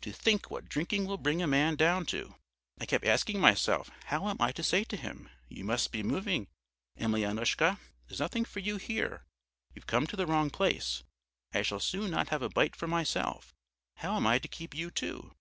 [0.00, 2.36] To think what drinking will bring a man down to!
[2.80, 6.48] "I keep asking myself how am I to say to him: 'You must be moving,
[6.98, 7.78] Emelyanoushka,
[8.08, 9.26] there's nothing for you here,
[9.74, 11.02] you've come to the wrong place;
[11.52, 13.52] I shall soon not have a bite for myself,
[13.96, 15.34] how am I to keep you too?'